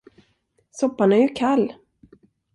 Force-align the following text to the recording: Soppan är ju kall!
Soppan 0.71 1.13
är 1.13 1.17
ju 1.17 1.27
kall! 1.29 1.73